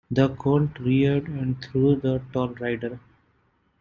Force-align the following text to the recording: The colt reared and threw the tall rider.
The 0.09 0.29
colt 0.29 0.79
reared 0.79 1.27
and 1.27 1.63
threw 1.63 1.95
the 1.95 2.23
tall 2.33 2.49
rider. 2.55 2.99